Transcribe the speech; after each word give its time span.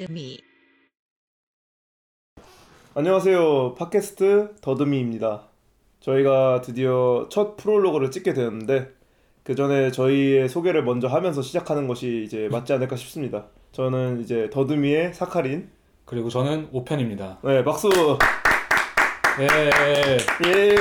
더듬이 0.00 0.38
안녕하세요. 2.94 3.74
팟캐스트 3.74 4.56
더듬이입니다. 4.62 5.42
저희가 6.00 6.62
드디어 6.62 7.26
첫 7.30 7.58
프롤로그를 7.58 8.10
찍게 8.10 8.32
되었는데 8.32 8.92
그 9.42 9.54
전에 9.54 9.90
저희의 9.90 10.48
소개를 10.48 10.84
먼저 10.84 11.06
하면서 11.06 11.42
시작하는 11.42 11.86
것이 11.86 12.22
이제 12.24 12.48
맞지 12.50 12.72
않을까 12.72 12.96
싶습니다. 12.96 13.48
저는 13.72 14.22
이제 14.22 14.48
더듬이의 14.50 15.12
사카린. 15.12 15.70
그리고 16.06 16.30
저는 16.30 16.70
오편입니다. 16.72 17.40
네, 17.44 17.62
박수. 17.62 17.90
네. 19.38 19.48
예. 20.46 20.76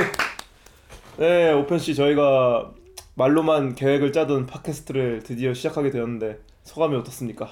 네, 1.18 1.52
오편 1.52 1.78
씨 1.78 1.94
저희가 1.94 2.72
말로만 3.16 3.76
계획을 3.76 4.14
짜던 4.14 4.46
팟캐스트를 4.46 5.24
드디어 5.24 5.54
시작하게 5.54 5.90
되었는데 5.90 6.40
소감이 6.64 6.96
어떻습니까? 6.96 7.50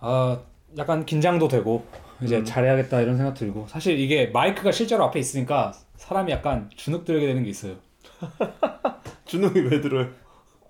아, 0.00 0.40
약간 0.78 1.04
긴장도 1.04 1.48
되고 1.48 1.84
이제 2.22 2.38
음. 2.38 2.44
잘해야겠다 2.44 3.00
이런 3.00 3.16
생각 3.16 3.34
들고 3.34 3.66
사실 3.68 3.98
이게 3.98 4.26
마이크가 4.26 4.72
실제로 4.72 5.04
앞에 5.04 5.18
있으니까 5.18 5.72
사람이 5.96 6.30
약간 6.32 6.70
주눅 6.76 7.04
들게 7.04 7.26
되는 7.26 7.42
게 7.42 7.50
있어요. 7.50 7.76
주눅이 9.24 9.60
왜 9.60 9.80
들어요? 9.80 10.08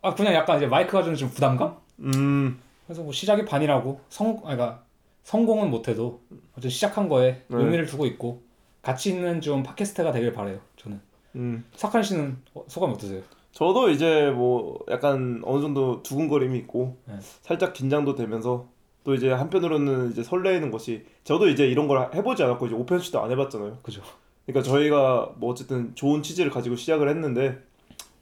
아, 0.02 0.14
그냥 0.14 0.34
약간 0.34 0.56
이제 0.56 0.66
마이크가 0.66 1.02
주는 1.02 1.16
좀 1.16 1.30
부담감? 1.30 1.76
음, 2.00 2.58
그래서 2.86 3.02
뭐 3.02 3.12
시작이 3.12 3.44
반이라고 3.44 4.00
성, 4.08 4.38
아, 4.38 4.54
그러니까 4.54 4.84
성공은 5.24 5.70
못해도 5.70 6.22
어쨌든 6.52 6.70
시작한 6.70 7.08
거에 7.08 7.42
네. 7.48 7.56
의미를 7.56 7.86
두고 7.86 8.06
있고 8.06 8.42
가치 8.82 9.10
있는 9.10 9.40
좀 9.40 9.62
팟캐스트가 9.62 10.12
되길 10.12 10.32
바래요. 10.32 10.58
저는. 10.76 11.00
음. 11.36 11.64
사칸 11.76 12.02
씨는 12.02 12.38
어, 12.54 12.64
소감이 12.66 12.94
어떠세요? 12.94 13.22
저도 13.52 13.90
이제 13.90 14.30
뭐 14.30 14.78
약간 14.90 15.42
어느 15.44 15.60
정도 15.60 16.02
두근거림이 16.02 16.56
있고 16.60 16.96
네. 17.06 17.16
살짝 17.20 17.72
긴장도 17.72 18.14
되면서 18.14 18.68
또 19.04 19.14
이제 19.14 19.30
한편으로는 19.30 20.10
이제 20.10 20.22
설레이는 20.22 20.70
것이 20.70 21.04
저도 21.24 21.48
이제 21.48 21.66
이런 21.66 21.88
걸 21.88 22.10
해보지 22.14 22.42
않았고 22.42 22.66
이제 22.66 22.74
오펜 22.74 22.98
씨도 22.98 23.20
안 23.20 23.30
해봤잖아요. 23.30 23.78
그죠? 23.82 24.02
그러니까 24.46 24.62
저희가 24.70 25.34
뭐 25.36 25.50
어쨌든 25.50 25.94
좋은 25.94 26.22
취지를 26.22 26.50
가지고 26.50 26.76
시작을 26.76 27.08
했는데 27.08 27.58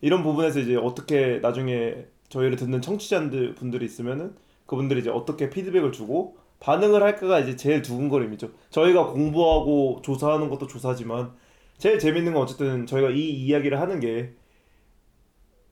이런 0.01 0.23
부분에서 0.23 0.61
이제 0.61 0.77
어떻게 0.77 1.39
나중에 1.41 2.07
저희를 2.29 2.57
듣는 2.57 2.81
청취자들 2.81 3.55
분들이 3.55 3.85
있으면은 3.87 4.35
그분들이 4.67 5.01
이제 5.01 5.11
어떻게 5.11 5.51
피드백을 5.51 5.93
주고 5.93 6.37
반응을 6.61 7.03
할까가 7.03 7.41
이제 7.41 7.57
제일 7.57 7.83
두근거림이죠. 7.83 8.51
저희가 8.70 9.07
공부하고 9.07 10.01
조사하는 10.03 10.48
것도 10.51 10.67
조사지만 10.67 11.33
제일 11.79 11.98
재밌는 11.98 12.35
건 12.35 12.42
어쨌든 12.42 12.87
저희가 12.87 13.11
이 13.11 13.31
이야기를 13.31 13.81
하는 13.81 14.01
게 14.01 14.35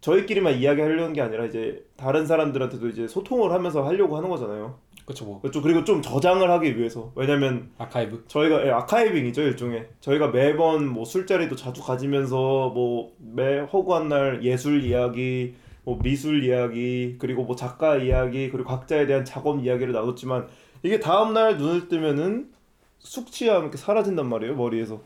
저희끼리만 0.01 0.55
이야기하려는 0.55 1.13
게 1.13 1.21
아니라 1.21 1.45
이제 1.45 1.85
다른 1.97 2.27
사람들한테도 2.27 2.89
이제 2.89 3.09
소통을 3.09 3.53
하면서 3.53 3.85
하려고 3.85 4.17
하는 4.17 4.29
거잖아요. 4.31 4.79
그렇죠. 5.07 5.25
뭐 5.25 5.41
그렇죠. 5.41 5.63
그리고 5.63 5.85
좀 5.85 6.03
저장을 6.03 6.51
하기 6.51 6.77
위해서 6.79 7.13
왜냐면 7.15 7.71
아카이브. 7.79 8.25
저희가 8.29 8.67
예, 8.67 8.71
아카이빙이죠 8.71 9.41
일종의 9.43 9.89
저희가 10.01 10.29
매번 10.29 10.87
뭐 10.87 11.05
술자리도 11.05 11.57
자주 11.57 11.83
가지면서 11.83 12.71
뭐 12.75 13.13
매 13.19 13.61
허구한 13.61 14.09
날 14.09 14.43
예술 14.43 14.83
이야기 14.85 15.55
뭐 15.85 15.99
미술 16.03 16.43
이야기 16.45 17.17
그리고 17.19 17.45
뭐 17.45 17.55
작가 17.55 17.97
이야기 17.97 18.51
그리고 18.51 18.69
각자에 18.69 19.07
대한 19.07 19.25
작업 19.25 19.63
이야기를 19.63 19.93
나눴지만 19.93 20.49
이게 20.83 20.99
다음 20.99 21.33
날 21.33 21.57
눈을 21.59 21.89
뜨면은 21.89 22.51
숙취함 22.99 23.63
이렇게 23.63 23.77
사라진단 23.77 24.29
말이에요 24.29 24.57
머리에서 24.57 25.01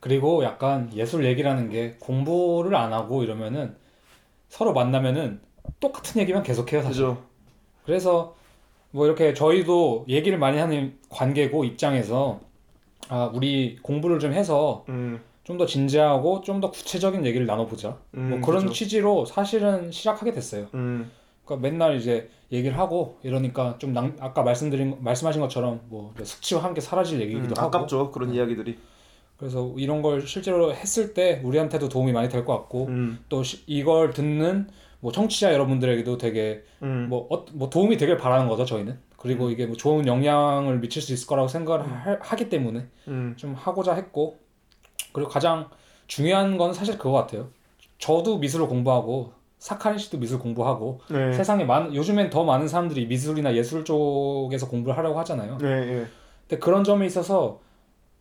그리고 0.00 0.42
약간 0.44 0.90
예술 0.94 1.24
얘기라는 1.26 1.68
게 1.68 1.96
공부를 2.00 2.74
안 2.74 2.92
하고 2.92 3.22
이러면은 3.22 3.76
서로 4.48 4.72
만나면은 4.72 5.40
똑같은 5.80 6.20
얘기만 6.22 6.42
계속해요 6.42 6.82
사실. 6.82 7.02
그죠 7.04 7.22
그래서 7.84 8.34
뭐 8.92 9.06
이렇게 9.06 9.34
저희도 9.34 10.04
얘기를 10.08 10.38
많이 10.38 10.58
하는 10.58 10.98
관계고 11.08 11.64
입장에서 11.64 12.40
아 13.08 13.30
우리 13.34 13.76
공부를 13.82 14.18
좀 14.20 14.32
해서 14.32 14.84
음, 14.88 15.20
좀더 15.44 15.66
진지하고 15.66 16.40
좀 16.42 16.60
더 16.60 16.70
구체적인 16.70 17.26
얘기를 17.26 17.46
나눠보자. 17.46 17.98
음 18.14 18.30
뭐 18.30 18.40
그런 18.40 18.62
그죠. 18.62 18.72
취지로 18.74 19.24
사실은 19.24 19.90
시작하게 19.90 20.32
됐어요. 20.32 20.68
음 20.74 21.10
그러니까 21.44 21.68
맨날 21.68 21.96
이제 21.96 22.30
얘기를 22.52 22.78
하고 22.78 23.16
이러니까 23.24 23.76
좀 23.78 23.92
낭, 23.92 24.14
아까 24.20 24.42
말씀드린 24.42 24.96
말씀하신 25.00 25.40
것처럼 25.40 25.80
뭐 25.88 26.14
숙취와 26.22 26.62
함께 26.62 26.80
사라질 26.80 27.16
음, 27.18 27.22
얘기기도 27.22 27.60
하고 27.60 27.78
아깝죠 27.78 28.10
그런 28.12 28.32
이야기들이 28.32 28.78
그래서 29.38 29.72
이런 29.76 30.02
걸 30.02 30.24
실제로 30.26 30.72
했을 30.72 31.14
때 31.14 31.40
우리한테도 31.42 31.88
도움이 31.88 32.12
많이 32.12 32.28
될 32.28 32.44
것 32.44 32.56
같고 32.56 32.86
음, 32.86 33.18
또 33.28 33.42
시- 33.42 33.64
이걸 33.66 34.12
듣는 34.12 34.68
뭐 35.02 35.10
청취자 35.10 35.52
여러분들에게도 35.52 36.16
되게 36.16 36.62
음, 36.80 37.08
뭐, 37.08 37.26
어, 37.28 37.44
뭐 37.54 37.68
도움이 37.68 37.96
되길 37.96 38.16
바라는 38.16 38.48
거죠 38.48 38.64
저희는. 38.64 38.98
그리고 39.16 39.50
이게 39.50 39.66
뭐 39.66 39.76
좋은 39.76 40.06
영향을 40.06 40.78
미칠 40.78 41.02
수 41.02 41.12
있을 41.12 41.26
거라고 41.26 41.48
생각을 41.48 41.84
하, 41.84 42.16
하기 42.20 42.48
때문에 42.48 42.86
음, 43.08 43.34
좀 43.36 43.54
하고자 43.54 43.94
했고 43.94 44.38
그리고 45.12 45.28
가장 45.28 45.68
중요한 46.06 46.56
건 46.56 46.72
사실 46.72 46.98
그거 46.98 47.12
같아요. 47.12 47.48
저도 47.98 48.38
미술을 48.38 48.68
공부하고 48.68 49.32
사카린 49.58 49.98
씨도 49.98 50.18
미술 50.18 50.38
공부하고 50.38 51.00
네, 51.10 51.32
세상에 51.32 51.64
많은 51.64 51.94
요즘엔 51.94 52.30
더 52.30 52.44
많은 52.44 52.68
사람들이 52.68 53.06
미술이나 53.06 53.54
예술 53.56 53.84
쪽에서 53.84 54.68
공부를 54.68 54.96
하려고 54.96 55.18
하잖아요. 55.20 55.58
네, 55.58 55.84
네, 55.84 56.06
근데 56.48 56.60
그런 56.60 56.84
점에 56.84 57.06
있어서 57.06 57.60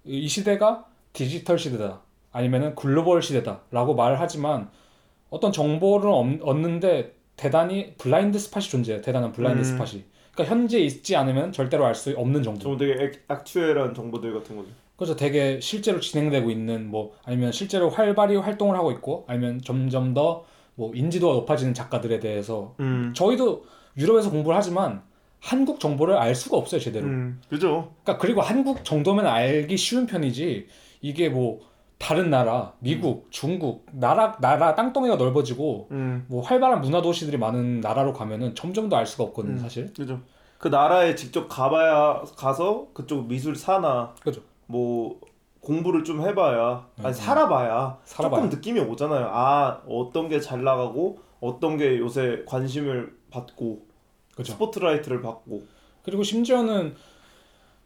이이 0.04 0.28
시대가 0.28 0.86
디지털 1.14 1.60
시대다. 1.60 2.02
아니면은 2.32 2.74
글로벌 2.74 3.22
시대다라고 3.22 3.94
말을 3.94 4.20
하지만 4.20 4.70
어떤 5.32 5.52
정보를 5.52 6.10
얻- 6.12 6.42
얻는데 6.44 7.16
대단히 7.36 7.96
blind 7.98 8.38
spot이 8.38 8.66
존재해요. 8.70 9.02
대단한 9.02 9.32
블라인드 9.32 9.62
음. 9.62 9.64
spot이. 9.64 10.04
그러니까 10.34 10.56
현재 10.56 10.80
있지 10.80 11.16
않으면 11.16 11.52
절대로 11.52 11.86
알 11.86 11.96
수 11.96 12.14
없는 12.16 12.44
정보. 12.44 12.60
좀 12.60 12.78
되게 12.78 13.04
액, 13.04 13.24
actual한 13.30 13.96
정보들 13.96 14.34
같은 14.34 14.56
거죠. 14.56 14.70
그래서 14.96 15.16
되게 15.16 15.60
실제로 15.60 16.00
진행되고 16.00 16.52
있는 16.52 16.88
뭐 16.92 17.14
아니면 17.24 17.52
실제로 17.52 17.90
활발히 17.90 18.36
활동을 18.36 18.76
하고 18.78 18.92
있고 18.92 19.26
아니면 19.28 19.60
점점 19.64 20.14
더 20.14 20.46
뭐 20.76 20.94
인지도가 20.96 21.34
높아지는 21.34 21.74
작가들에 21.74 22.20
대해서 22.22 22.76
음, 22.80 23.12
저희도 23.14 23.66
유럽에서 23.98 24.32
공부를 24.32 24.56
하지만 24.58 25.02
한국 25.42 25.82
정보를 25.82 26.16
알 26.18 26.34
수가 26.34 26.56
없어요 26.58 26.80
제대로. 26.80 27.08
음, 27.08 27.42
그죠. 27.50 27.92
그러니까 28.04 28.18
그리고 28.22 28.42
한국 28.42 28.86
정도면 28.86 29.28
알기 29.28 29.76
쉬운 29.76 30.06
편이지 30.08 30.68
이게 31.02 31.28
뭐 31.28 31.60
다른 32.02 32.30
나라 32.32 32.74
미국 32.80 33.28
중국 33.30 33.86
나라 33.92 34.36
나라 34.42 34.74
땅덩이가 34.76 35.16
넓어지고 35.18 35.88
음. 35.92 36.26
뭐 36.28 36.42
활발한 36.42 36.82
문화 36.82 37.02
도시들이 37.02 37.38
많은 37.38 37.80
나라로 37.82 38.14
가면은 38.14 38.56
점점 38.56 38.90
더 38.90 38.98
알 38.98 39.06
수가 39.06 39.24
없거든요 39.26 39.54
음. 39.56 39.60
사실 39.60 39.94
그죠. 39.94 40.20
그 40.58 40.68
나라에 40.68 41.16
직접 41.16 41.48
가봐야 41.48 42.24
가서 42.38 42.88
그쪽 42.94 43.28
미술 43.28 43.56
사나 43.56 44.14
그죠. 44.22 44.42
뭐 44.68 45.20
공부를 45.60 46.04
좀 46.04 46.22
해봐야 46.22 46.88
아니 46.98 47.08
음. 47.08 47.14
살아봐야, 47.14 48.00
살아봐야. 48.04 48.42
조금 48.42 48.56
느낌이 48.58 48.80
오잖아요. 48.80 49.28
아 49.32 49.82
어떤 49.88 50.28
게 50.28 50.40
잘 50.42 50.64
나가고 50.64 51.20
어떤 51.40 51.78
게 51.78 51.98
요새 52.00 52.44
관심을 52.48 53.16
받고 53.30 53.86
그죠 54.36 54.54
스포트라이트를 54.54 55.22
받고 55.22 55.64
그리고 56.04 56.24
심지어는 56.24 56.96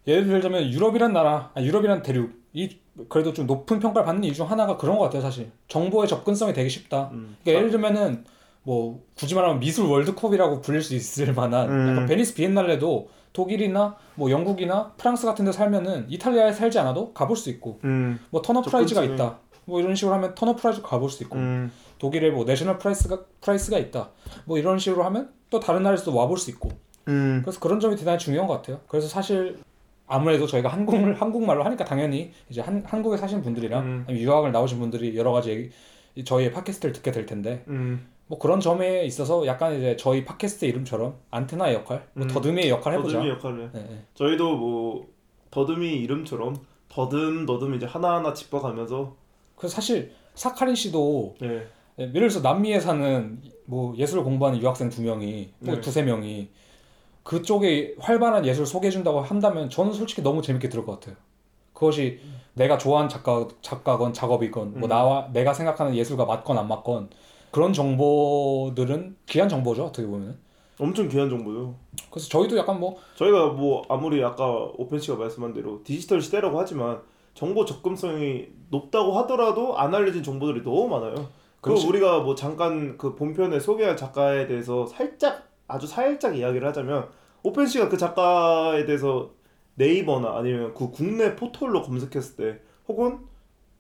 예를 0.08 0.26
들자면 0.28 0.70
유럽이란 0.72 1.12
나라, 1.14 1.52
아, 1.56 1.62
유럽이란 1.62 2.02
대륙 2.02 2.32
이 2.56 2.78
그래도 3.10 3.34
좀 3.34 3.46
높은 3.46 3.80
평가를 3.80 4.06
받는 4.06 4.24
이유 4.24 4.34
중 4.34 4.50
하나가 4.50 4.78
그런 4.78 4.98
것 4.98 5.04
같아요, 5.04 5.22
사실. 5.22 5.52
정보의 5.68 6.08
접근성이 6.08 6.54
되게 6.54 6.70
쉽다. 6.70 7.10
음. 7.12 7.36
그러니까 7.44 7.60
예를 7.60 7.70
들면은 7.70 8.24
뭐 8.64 9.04
굳이 9.14 9.36
말하면 9.36 9.60
미술 9.60 9.86
월드컵이라고 9.88 10.62
불릴 10.62 10.82
수 10.82 10.96
있을 10.96 11.34
만한 11.34 11.70
음. 11.70 11.90
약간 11.90 12.06
베니스 12.06 12.34
비엔날레도 12.34 13.10
독일이나 13.34 13.98
뭐 14.16 14.32
영국이나 14.32 14.94
프랑스 14.98 15.26
같은 15.26 15.44
데 15.44 15.52
살면은 15.52 16.06
이탈리아에 16.10 16.54
살지 16.54 16.80
않아도 16.80 17.14
가볼 17.14 17.36
수 17.36 17.50
있고 17.50 17.82
음. 17.84 18.18
뭐 18.30 18.42
Turner 18.42 18.62
Prize가 18.62 19.04
있다. 19.04 19.40
뭐 19.66 19.82
이런 19.82 19.94
식으로 19.94 20.16
하면 20.16 20.34
Turner 20.34 20.56
Prize 20.56 20.82
가볼 20.82 21.10
수 21.10 21.24
있고 21.24 21.36
음. 21.36 21.72
독일에 22.00 22.30
뭐 22.32 22.46
national 22.46 22.78
prize가 22.78 23.26
prize가 23.42 23.78
있다. 23.78 24.12
뭐 24.46 24.58
이런 24.58 24.80
식으로 24.80 25.04
하면 25.04 25.30
또 25.50 25.60
다른 25.60 25.84
나라에서도 25.84 26.16
와볼 26.16 26.38
수 26.38 26.50
있고 26.52 26.70
음. 27.10 27.42
그래서 27.44 27.60
그런 27.60 27.82
점이 27.82 27.98
대단히 27.98 28.18
중요한 28.18 28.48
것 28.48 28.54
같아요. 28.56 28.80
그래서 28.88 29.10
사실 29.10 29.58
아무래도 30.08 30.46
저희가 30.46 30.70
한국을 30.70 31.20
한국말로 31.20 31.64
하니까 31.64 31.84
당연히 31.84 32.32
이제 32.50 32.62
한, 32.62 32.84
한국에 32.86 33.18
사신 33.18 33.42
분들이랑 33.42 33.84
음. 33.84 34.06
유학을 34.10 34.52
나오신 34.52 34.80
분들이 34.80 35.18
여러 35.18 35.32
가지 35.32 35.72
저희의 36.24 36.52
팟캐스트를 36.52 36.94
듣게 36.94 37.12
될 37.12 37.26
텐데 37.26 37.64
음. 37.68 38.08
뭐 38.28 38.40
그런 38.40 38.60
점에 38.60 39.06
있어서 39.06 39.46
약간 39.46 39.76
이제 39.76 39.96
저희 39.98 40.26
팟캐스트 40.26 40.66
이름처럼 40.66 41.16
안테나의 41.32 41.76
역할, 41.76 42.08
뭐 42.14 42.26
음. 42.26 42.28
더듬이의 42.30 42.70
역할 42.70 42.94
해보자. 42.94 43.18
더듬이 43.18 43.32
역할을 43.32 43.70
네, 43.74 43.88
네. 43.90 44.04
저희도 44.16 44.58
뭐 44.58 45.08
더듬이 45.52 45.94
이름처럼 46.02 46.56
더듬 46.90 47.46
더듬 47.46 47.76
이제 47.76 47.86
하나하나 47.86 48.34
짚어가면서 48.34 49.16
그래서 49.56 49.76
사실 49.76 50.12
사카린 50.34 50.76
씨도 50.76 51.36
네. 51.40 51.68
예, 52.00 52.04
예를 52.04 52.28
들어서 52.30 52.42
남미에 52.42 52.80
사는 52.80 53.42
뭐 53.66 53.96
예술을 53.96 54.24
공부하는 54.24 54.60
유학생 54.60 54.90
두 54.90 55.02
명이 55.02 55.54
뭐 55.60 55.76
네. 55.76 55.82
두세 55.82 56.04
명이 56.04 56.50
그쪽에 57.26 57.96
활발한 58.00 58.46
예술 58.46 58.68
소개해준다고 58.68 59.20
한다면 59.20 59.68
저는 59.68 59.94
솔직히 59.94 60.22
너무 60.22 60.44
재밌게 60.44 60.70
들을 60.70 60.86
것 60.86 61.00
같아요. 61.00 61.16
그것이 61.74 62.20
내가 62.54 62.78
좋아하는 62.78 63.10
작가 63.10 63.48
작가건 63.62 64.14
작업이건 64.14 64.80
뭐 64.80 64.88
음. 64.88 64.90
나와 64.90 65.28
내가 65.34 65.52
생각하는 65.52 65.96
예술과 65.96 66.26
맞건 66.26 66.58
안 66.58 66.68
맞건 66.68 67.10
그런 67.50 67.74
정보들은 67.74 69.18
귀한 69.26 69.50
정보죠 69.50 69.86
어떻게 69.86 70.08
보면 70.08 70.38
엄청 70.80 71.10
귀한 71.10 71.28
정보죠. 71.28 71.74
그래서 72.12 72.30
저희도 72.30 72.58
약간 72.58 72.80
뭐 72.80 72.98
저희가 73.16 73.48
뭐 73.48 73.84
아무리 73.90 74.24
아까 74.24 74.48
오펜 74.78 75.00
씨가 75.00 75.18
말씀한 75.18 75.54
대로 75.54 75.82
디지털 75.84 76.22
시대라고 76.22 76.60
하지만 76.60 77.02
정보 77.34 77.66
접근성이 77.66 78.50
높다고 78.70 79.14
하더라도 79.20 79.78
안 79.78 79.96
알려진 79.96 80.22
정보들이 80.22 80.64
너무 80.64 80.88
많아요. 80.90 81.16
그 81.60 81.72
그렇지. 81.72 81.88
우리가 81.88 82.20
뭐 82.20 82.36
잠깐 82.36 83.00
그 83.00 83.16
본편에 83.16 83.60
소개할 83.60 83.98
작가에 83.98 84.46
대해서 84.46 84.86
살짝 84.86 85.55
아주 85.68 85.88
살짝 85.88 86.38
이야기를 86.38 86.68
하자면 86.68 87.08
오펜 87.44 87.68
씨가 87.68 87.90
그 87.90 87.98
작가에 87.98 88.86
대해서 88.86 89.32
네이버나 89.76 90.38
아니면 90.38 90.74
그 90.74 90.90
국내 90.90 91.36
포털로 91.36 91.82
검색했을 91.82 92.36
때 92.36 92.60
혹은 92.88 93.20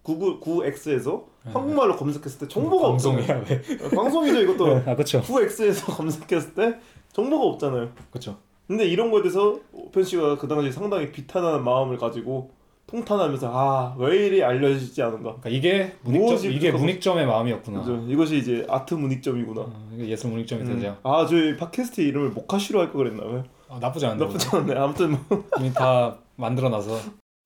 구글 0.01 0.39
9X에서 0.39 1.23
한국말로 1.45 1.95
검색했을 1.95 2.39
때 2.39 2.47
정보가 2.47 2.87
없잖아요. 2.89 3.43
왜? 3.49 3.89
방송이죠 3.89 4.41
이것도 4.41 4.75
아 4.85 4.95
그렇죠. 4.95 5.21
9X에서 5.21 5.87
검색했을 5.97 6.53
때 6.53 6.79
정보가 7.13 7.43
없잖아요. 7.45 7.89
그렇죠. 8.11 8.37
근데 8.67 8.85
이런 8.85 9.09
거에 9.11 9.21
대해서 9.21 9.59
오펜 9.73 10.03
씨가 10.03 10.37
그 10.37 10.47
당시 10.47 10.71
상당히 10.71 11.11
비탄한 11.11 11.63
마음을 11.63 11.97
가지고 11.97 12.51
통탄하면서 12.87 13.49
아 13.51 13.95
왜 13.97 14.27
이리 14.27 14.43
알려지지 14.43 15.01
않은가. 15.01 15.37
그러니까 15.41 15.49
이게 15.49 15.95
문익점 16.03 16.51
이게 16.51 16.71
문익점의 16.71 17.25
마음이었구나. 17.25 17.79
그죠? 17.79 18.05
이것이 18.07 18.37
이제 18.37 18.65
아트 18.69 18.93
문익점이구나. 18.93 19.61
어, 19.61 19.89
이게 19.93 20.09
예술 20.09 20.31
문익점이 20.31 20.61
음. 20.63 20.75
되죠. 20.79 20.97
아 21.03 21.25
저희 21.25 21.55
팟캐스트 21.57 22.01
이름을 22.01 22.29
모카시로 22.29 22.79
할 22.79 22.91
거 22.91 22.99
그랬나요? 22.99 23.43
아, 23.69 23.79
나쁘지 23.79 24.05
않네. 24.05 24.23
나쁘지 24.23 24.47
않네. 24.55 24.75
아무튼 24.75 25.17
뭐 25.27 25.43
이미 25.59 25.73
다 25.73 26.17
만들어놔서. 26.35 26.99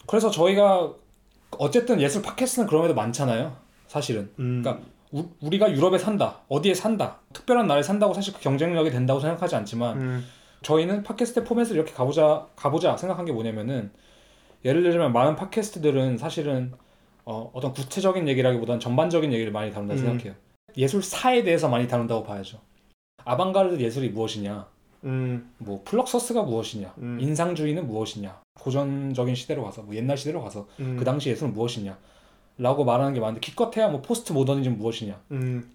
그래서 0.08 0.30
저희가 0.30 0.92
어쨌든 1.58 2.02
예술 2.02 2.22
팟캐스트는 2.22 2.68
그럼에도 2.68 2.94
많잖아요. 2.94 3.56
사실은. 3.88 4.32
음, 4.40 4.62
그러니까 4.62 4.86
우, 5.12 5.26
우리가 5.42 5.72
유럽에 5.72 5.98
산다, 5.98 6.42
어디에 6.50 6.74
산다, 6.76 7.20
특별한 7.34 7.66
나라에 7.66 7.82
산다고 7.82 8.14
사실 8.14 8.34
그 8.34 8.40
경쟁력이 8.42 8.92
된다고 8.92 9.20
생각하지 9.20 9.56
않지만 9.56 9.98
음, 10.02 10.26
저희는 10.62 11.04
팟캐스트 11.04 11.46
포맷을 11.46 11.76
이렇게 11.78 11.94
가보자 11.94 12.46
가보자 12.56 12.98
생각한 12.98 13.26
게 13.26 13.32
뭐냐면은 13.32 13.92
예를 14.66 14.84
들면 14.84 15.14
많은 15.14 15.36
팟캐스트들은 15.36 16.18
사실은 16.18 16.74
어, 17.26 17.50
어떤 17.54 17.74
구체적인 17.74 18.28
얘기라기보다는 18.28 18.80
전반적인 18.80 19.32
얘기를 19.34 19.52
많이 19.52 19.72
다룬다 19.72 19.94
고 19.94 20.00
음. 20.00 20.06
생각해요. 20.06 20.34
예술사에 20.76 21.44
대해서 21.44 21.70
많이 21.70 21.88
다룬다고 21.88 22.24
봐야죠. 22.24 22.60
아방가르드 23.26 23.82
예술이 23.82 24.10
무엇이냐, 24.10 24.68
음, 25.04 25.52
뭐 25.58 25.82
플럭서스가 25.84 26.44
무엇이냐, 26.44 26.94
음. 26.98 27.20
인상주의는 27.20 27.88
무엇이냐, 27.88 28.42
고전적인 28.60 29.36
시대로 29.36 29.64
가서 29.64 29.84
뭐 29.84 29.96
옛날 29.96 30.18
시대로 30.18 30.42
가서 30.42 30.68
음, 30.80 30.96
그 30.98 31.06
당시 31.06 31.30
예술은 31.30 31.54
무엇이냐, 31.54 31.98
라고 32.58 32.84
말하는 32.84 33.14
게 33.14 33.20
많은데 33.20 33.40
기껏해야 33.42 33.90
뭐 33.90 34.02
포스트 34.02 34.34
모더니즘 34.34 34.78
무엇이냐, 34.78 35.22
음, 35.32 35.70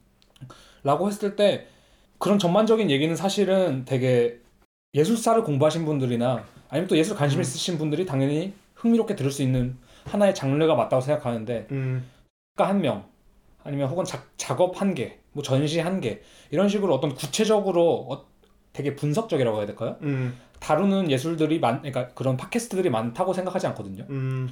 라고 0.82 1.08
했을 1.08 1.36
때 1.36 1.66
그런 2.18 2.38
전반적인 2.38 2.90
얘기는 2.90 3.14
사실은 3.14 3.84
되게 3.84 4.40
예술사를 4.94 5.42
공부하신 5.44 5.84
분들이나 5.84 6.44
아니면 6.68 6.88
또 6.88 6.96
예술 6.96 7.16
관심 7.16 7.38
음. 7.38 7.42
있으신 7.42 7.78
분들이 7.78 8.06
당연히 8.06 8.52
흥미롭게 8.84 9.16
들을 9.16 9.30
수 9.30 9.42
있는 9.42 9.78
하나의 10.04 10.34
장르가 10.34 10.74
맞다고 10.74 11.00
생각하는데 11.00 11.66
음, 11.70 12.04
작가 12.56 12.68
한 12.68 12.80
명 12.82 13.04
아니면 13.64 13.88
혹은 13.88 14.04
작, 14.04 14.28
작업 14.36 14.78
한 14.80 14.94
개, 14.94 15.18
뭐 15.32 15.42
전시 15.42 15.80
한 15.80 16.00
개 16.02 16.20
이런 16.50 16.68
식으로 16.68 16.94
어떤 16.94 17.14
구체적으로 17.14 18.06
어, 18.10 18.26
되게 18.74 18.94
분석적이라고 18.94 19.56
해야 19.58 19.66
될까요? 19.66 19.96
음, 20.02 20.36
다루는 20.60 21.10
예술들이 21.10 21.60
많, 21.60 21.78
그러니까 21.80 22.08
그런 22.08 22.36
팟캐스트들이 22.36 22.90
많다고 22.90 23.32
생각하지 23.32 23.66
않거든요. 23.68 24.04
음, 24.10 24.50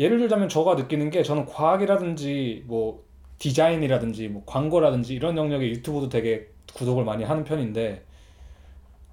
예를 0.00 0.18
들자면 0.18 0.48
저가 0.48 0.74
느끼는 0.74 1.10
게 1.10 1.22
저는 1.22 1.46
과학이라든지 1.46 2.64
뭐 2.66 3.04
디자인이라든지 3.38 4.28
뭐 4.28 4.42
광고라든지 4.46 5.14
이런 5.14 5.36
영역의 5.36 5.70
유튜브도 5.70 6.08
되게 6.08 6.48
구독을 6.74 7.04
많이 7.04 7.22
하는 7.22 7.44
편인데 7.44 8.04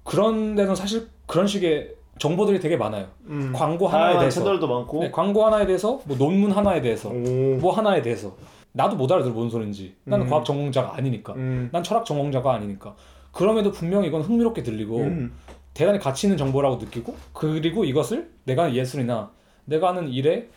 그런 0.02 0.56
데는 0.56 0.74
사실 0.74 1.08
그런 1.26 1.46
식의 1.46 1.94
정보들이 2.22 2.60
되게 2.60 2.76
많아요. 2.76 3.08
음. 3.26 3.52
광고 3.52 3.88
하나에 3.88 4.02
다양한 4.02 4.20
대해서. 4.20 4.40
채널도 4.40 4.68
많고. 4.68 5.00
네, 5.00 5.10
광고 5.10 5.44
하나에 5.44 5.66
대해서 5.66 6.00
뭐 6.04 6.16
논문 6.16 6.52
하나에 6.52 6.80
대해서 6.80 7.08
오. 7.08 7.56
뭐 7.60 7.72
하나에 7.72 8.00
대해서 8.00 8.36
나도 8.70 8.94
못 8.94 9.10
알아들어 9.10 9.34
뭔 9.34 9.50
소린지 9.50 9.96
나는 10.04 10.26
음. 10.26 10.30
과학 10.30 10.44
전공자가 10.44 10.94
아니니까 10.96 11.32
음. 11.34 11.68
난 11.72 11.82
철학 11.82 12.04
전공자가 12.04 12.54
아니니까 12.54 12.94
그럼에도 13.32 13.72
분명히 13.72 14.06
이건 14.06 14.22
흥미롭게 14.22 14.62
들리고 14.62 14.98
음. 14.98 15.32
대단히 15.74 15.98
가치 15.98 16.28
있는 16.28 16.36
정보라고 16.38 16.76
느끼고 16.76 17.16
그리고 17.32 17.84
이것을 17.84 18.30
내가 18.44 18.64
하는 18.64 18.76
예술이나 18.76 19.32
내가 19.64 19.88
하는 19.88 20.08
일에 20.08 20.48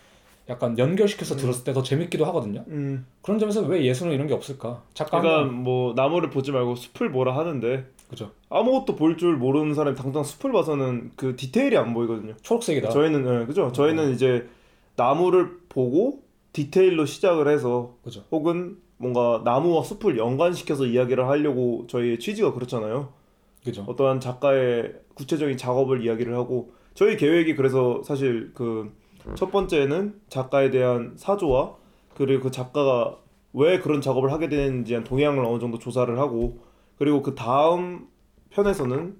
약간 0.49 0.77
연결시켜서 0.77 1.35
음. 1.35 1.37
들었을 1.39 1.63
때 1.63 1.73
더 1.73 1.81
재밌기도 1.81 2.25
하거든요. 2.25 2.63
음. 2.67 3.05
그런 3.21 3.39
점에서 3.39 3.61
왜 3.61 3.83
예술은 3.83 4.11
이런 4.13 4.27
게 4.27 4.33
없을까? 4.33 4.83
작가 4.93 5.19
그러니까 5.21 5.39
한 5.41 5.47
명, 5.47 5.63
뭐 5.63 5.93
나무를 5.95 6.29
보지 6.29 6.51
말고 6.51 6.75
숲을 6.75 7.11
보라 7.11 7.35
하는데 7.35 7.85
그죠? 8.09 8.31
아무것도 8.49 8.95
볼 8.95 9.17
줄 9.17 9.35
모르는 9.37 9.73
사람이 9.73 9.95
당장 9.97 10.23
숲을 10.23 10.51
봐서는 10.51 11.11
그 11.15 11.35
디테일이 11.35 11.75
안 11.77 11.93
보이거든요. 11.93 12.35
초록색이다. 12.43 12.89
저희는 12.89 13.41
예, 13.41 13.45
그죠? 13.47 13.71
저희는 13.71 14.13
이제 14.13 14.47
나무를 14.95 15.57
보고 15.69 16.21
디테일로 16.53 17.05
시작을 17.05 17.47
해서 17.47 17.95
그죠? 18.03 18.23
혹은 18.31 18.77
뭔가 18.97 19.41
나무와 19.43 19.83
숲을 19.83 20.17
연관시켜서 20.17 20.85
이야기를 20.85 21.27
하려고 21.27 21.85
저희의 21.87 22.19
취지가 22.19 22.53
그렇잖아요. 22.53 23.09
그죠? 23.63 23.83
어떠한 23.87 24.19
작가의 24.19 24.93
구체적인 25.15 25.57
작업을 25.57 26.05
이야기를 26.05 26.35
하고 26.35 26.71
저희 26.93 27.17
계획이 27.17 27.55
그래서 27.55 28.01
사실 28.05 28.51
그 28.53 28.93
첫 29.33 29.51
번째는 29.51 30.21
작가에 30.29 30.69
대한 30.69 31.13
사조와 31.17 31.75
그리고 32.15 32.43
그 32.43 32.51
작가가 32.51 33.17
왜 33.53 33.79
그런 33.79 34.01
작업을 34.01 34.31
하게 34.31 34.49
되는지에 34.49 34.95
대한 34.95 35.03
동향을 35.03 35.43
어느 35.43 35.59
정도 35.59 35.79
조사를 35.79 36.17
하고 36.19 36.59
그리고 36.97 37.21
그 37.21 37.35
다음 37.35 38.07
편에서는 38.51 39.15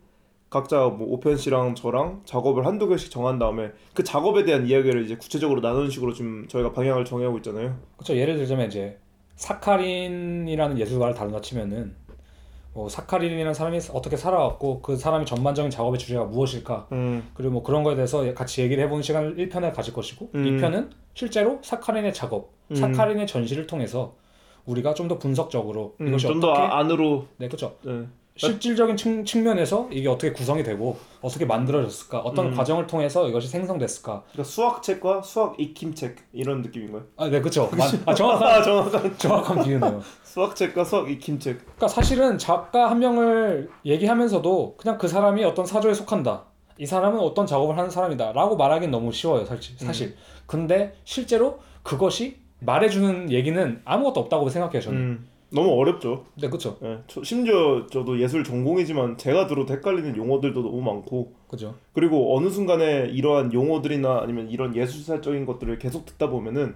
각자 0.49 0.87
뭐 0.87 1.07
오펜 1.13 1.37
씨랑 1.37 1.75
저랑 1.75 2.21
작업을 2.25 2.65
한두 2.65 2.87
개씩 2.87 3.11
정한 3.11 3.39
다음에 3.39 3.71
그 3.93 4.03
작업에 4.03 4.43
대한 4.43 4.67
이야기를 4.67 5.03
이제 5.03 5.17
구체적으로 5.17 5.61
나누는 5.61 5.89
식으로 5.89 6.13
지금 6.13 6.47
저희가 6.47 6.71
방향을 6.71 7.03
정하고 7.03 7.37
있잖아요. 7.37 7.77
그렇죠. 7.97 8.15
예를 8.15 8.37
들자면 8.37 8.67
이제 8.67 8.99
사카린이라는 9.35 10.79
예술가를 10.79 11.13
다룬다 11.13 11.41
치면은 11.41 11.95
뭐 12.75 12.89
사카린이라는 12.89 13.53
사람이 13.53 13.79
어떻게 13.93 14.17
살아왔고 14.17 14.81
그 14.81 14.97
사람의 14.97 15.25
전반적인 15.25 15.71
작업의 15.71 15.97
주제가 15.97 16.25
무엇일까 16.25 16.87
음, 16.91 17.25
그리고 17.33 17.53
뭐 17.53 17.63
그런 17.63 17.83
거에 17.83 17.95
대해서 17.95 18.33
같이 18.33 18.61
얘기를 18.61 18.83
해보는 18.83 19.01
시간을 19.01 19.37
1편을 19.37 19.73
가질 19.73 19.93
것이고 19.93 20.31
음. 20.35 20.43
2편은 20.43 20.89
실제로 21.13 21.59
사카린의 21.63 22.13
작업, 22.13 22.51
음. 22.71 22.75
사카린의 22.75 23.27
전시를 23.27 23.65
통해서 23.65 24.15
우리가 24.65 24.93
좀 24.93 25.07
더 25.07 25.17
분석적으로 25.17 25.95
음, 26.01 26.09
이것이 26.09 26.27
좀더 26.27 26.51
어떻게 26.51 26.67
안으로 26.67 27.27
네 27.37 27.47
그렇죠 27.47 27.77
네. 27.83 28.07
실질적인 28.37 28.97
측, 28.97 29.25
측면에서 29.25 29.87
이게 29.91 30.09
어떻게 30.09 30.31
구성이 30.33 30.63
되고 30.63 30.97
어떻게 31.21 31.45
만들어졌을까 31.45 32.19
어떤 32.19 32.47
음. 32.47 32.55
과정을 32.55 32.85
통해서 32.85 33.27
이것이 33.29 33.47
생성됐을까 33.47 34.23
그러니까 34.31 34.43
수학책과 34.43 35.21
수학 35.21 35.59
익힘책 35.59 36.17
이런 36.33 36.61
느낌인가요? 36.61 37.03
아네 37.17 37.39
그렇죠 37.39 37.69
아, 38.05 38.13
정확한 38.13 38.47
아 38.47 38.61
정확한 38.61 39.17
정확한 39.17 39.63
비유네요 39.63 40.01
수학책과 40.35 40.83
수학 40.83 41.09
익힘책. 41.09 41.59
그러니까 41.59 41.87
사실은 41.87 42.37
작가 42.37 42.91
한 42.91 42.99
명을 42.99 43.69
얘기하면서도 43.85 44.75
그냥 44.77 44.97
그 44.97 45.07
사람이 45.07 45.43
어떤 45.45 45.65
사조에 45.65 45.93
속한다. 45.93 46.43
이 46.77 46.85
사람은 46.85 47.19
어떤 47.19 47.47
작업을 47.47 47.77
하는 47.77 47.89
사람이다. 47.89 48.33
라고 48.33 48.57
말하기는 48.57 48.91
너무 48.91 49.13
쉬워요, 49.13 49.45
사실. 49.45 49.77
사실. 49.77 50.15
근데 50.45 50.93
실제로 51.05 51.59
그것이 51.83 52.41
말해주는 52.59 53.31
얘기는 53.31 53.81
아무것도 53.85 54.19
없다고 54.19 54.49
생각해요, 54.49 54.81
저는. 54.81 54.99
음, 54.99 55.27
너무 55.51 55.71
어렵죠. 55.79 56.25
네, 56.35 56.49
그쵸. 56.49 56.77
예, 56.83 56.99
저- 57.07 57.23
심지어 57.23 57.85
저도 57.91 58.19
예술 58.19 58.43
전공이지만 58.43 59.17
제가 59.17 59.47
들어도 59.47 59.73
헷갈리는 59.73 60.17
용어들도 60.17 60.61
너무 60.61 60.81
많고 60.81 61.33
그죠. 61.47 61.75
그리고 61.93 62.35
어느 62.35 62.49
순간에 62.49 63.07
이러한 63.11 63.53
용어들이나 63.53 64.19
아니면 64.21 64.49
이런 64.49 64.75
예술사적인 64.75 65.45
것들을 65.45 65.77
계속 65.79 66.05
듣다 66.05 66.29
보면은 66.29 66.75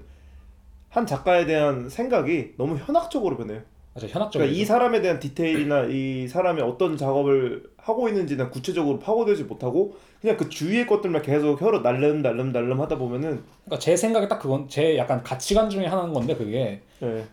한 0.90 1.06
작가에 1.06 1.46
대한 1.46 1.90
생각이 1.90 2.54
너무 2.58 2.78
현학적으로 2.78 3.38
변해요. 3.38 3.62
맞아, 3.94 4.08
현학적이죠. 4.08 4.40
그러니까 4.40 4.60
이 4.62 4.66
사람에 4.66 5.02
대한 5.02 5.20
디테일이나 5.20 5.86
이 5.90 6.28
사람이 6.28 6.62
어떤 6.62 6.96
작업을 6.96 7.64
하고 7.78 8.08
있는지나 8.08 8.50
구체적으로 8.50 9.00
파고들지 9.00 9.44
못하고 9.46 9.96
그냥 10.22 10.38
그 10.38 10.48
주위의 10.48 10.86
것들만 10.88 11.22
계속 11.24 11.60
혀로 11.62 11.80
날름 11.82 12.22
날름 12.22 12.52
날름 12.52 12.80
하다 12.82 12.98
보면은 12.98 13.42
그러니까 13.66 13.80
제 13.80 13.96
생각에 13.98 14.28
딱 14.28 14.40
그건 14.40 14.68
제 14.70 14.96
약간 14.98 15.22
가치관 15.24 15.70
중에 15.70 15.86
하나인 15.88 16.14
건데 16.14 16.36
그게 16.36 16.82
예, 17.02 17.26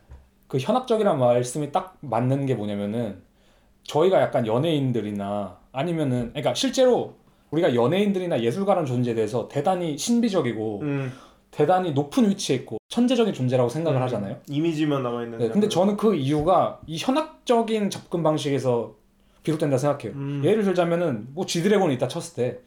그 0.49 0.59
현학적이란 0.59 1.19
말씀이 1.19 1.73
딱 1.73 1.97
맞는 2.01 2.47
게 2.47 2.55
뭐냐면은 2.55 3.23
저희가 3.85 4.21
약간 4.21 4.47
연예인들이나 4.47 5.59
아니면은 5.73 6.31
그러니까 6.31 6.55
실제로 6.55 7.15
우리가 7.51 7.75
연예인들이나 7.75 8.43
예술가라는 8.43 8.87
존재에 8.87 9.15
대해서 9.15 9.49
대단히 9.49 9.97
신비적이고 9.97 10.81
음, 10.83 11.13
대단히 11.51 11.93
높은 11.93 12.29
위치에 12.29 12.57
있고 12.57 12.79
천재적인 12.89 13.33
존재라고 13.35 13.69
생각을 13.69 14.01
음, 14.01 14.03
하잖아요. 14.05 14.37
이미지만 14.49 15.03
남아 15.03 15.23
있는. 15.25 15.39
네, 15.39 15.49
근데 15.49 15.69
저는 15.69 15.97
그 15.97 16.15
이유가 16.15 16.81
이 16.87 16.97
현학적인 16.99 17.91
접근 17.91 18.23
방식에서 18.23 18.95
비롯된다 19.43 19.79
생각해요. 19.79 20.13
음. 20.13 20.43
예를 20.45 20.65
들자면은 20.65 21.29
뭐 21.33 21.47
G드래곤이 21.47 21.95
있다 21.95 22.09
쳤을 22.09 22.35
때 22.35 22.59